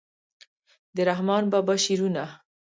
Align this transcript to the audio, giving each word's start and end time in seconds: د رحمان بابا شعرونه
د 0.95 0.97
رحمان 1.09 1.43
بابا 1.51 1.75
شعرونه 1.83 2.25